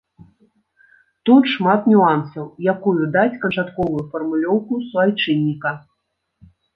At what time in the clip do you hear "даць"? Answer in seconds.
3.15-3.39